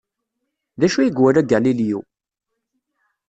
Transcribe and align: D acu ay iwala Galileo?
D 0.79 0.81
acu 0.85 0.97
ay 0.99 1.11
iwala 1.15 1.41
Galileo? 1.51 2.01